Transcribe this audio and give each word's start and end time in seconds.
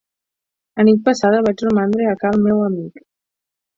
Anit 0.83 1.03
passada 1.09 1.43
vaig 1.49 1.63
romandre 1.67 2.09
a 2.13 2.17
ca 2.25 2.33
el 2.37 2.43
meu 2.47 2.67
amic. 2.71 3.03